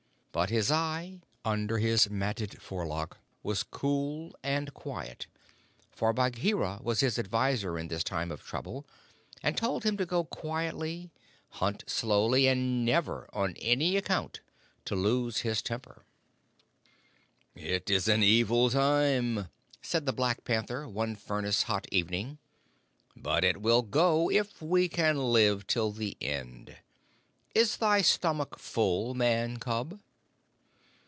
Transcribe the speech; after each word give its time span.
But 0.33 0.49
his 0.49 0.71
eye, 0.71 1.19
under 1.43 1.77
his 1.77 2.09
matted 2.09 2.61
forelock, 2.61 3.17
was 3.43 3.63
cool 3.63 4.33
and 4.41 4.73
quiet, 4.73 5.27
for 5.91 6.13
Bagheera 6.13 6.79
was 6.81 7.01
his 7.01 7.19
adviser 7.19 7.77
in 7.77 7.89
this 7.89 8.01
time 8.01 8.31
of 8.31 8.41
trouble, 8.41 8.87
and 9.43 9.57
told 9.57 9.83
him 9.83 9.97
to 9.97 10.05
go 10.05 10.23
quietly, 10.23 11.11
hunt 11.49 11.83
slowly, 11.85 12.47
and 12.47 12.85
never, 12.85 13.27
on 13.33 13.55
any 13.57 13.97
account, 13.97 14.39
to 14.85 14.95
lose 14.95 15.39
his 15.39 15.61
temper. 15.61 16.05
"It 17.53 17.89
is 17.89 18.07
an 18.07 18.23
evil 18.23 18.69
time," 18.69 19.49
said 19.81 20.05
the 20.05 20.13
Black 20.13 20.45
Panther, 20.45 20.87
one 20.87 21.17
furnace 21.17 21.63
hot 21.63 21.87
evening, 21.91 22.37
"but 23.17 23.43
it 23.43 23.59
will 23.61 23.81
go 23.81 24.29
if 24.31 24.61
we 24.61 24.87
can 24.87 25.17
live 25.17 25.67
till 25.67 25.91
the 25.91 26.15
end. 26.21 26.77
Is 27.53 27.75
thy 27.75 28.01
stomach 28.01 28.57
full, 28.59 29.13
Man 29.13 29.57
cub?" 29.57 29.99